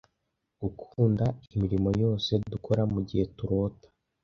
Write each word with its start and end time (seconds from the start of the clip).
gukunda 0.61 1.25
imirimo 1.53 1.89
yose 2.01 2.31
dukora 2.51 2.81
mugihe 2.93 3.23
turota 3.37 3.87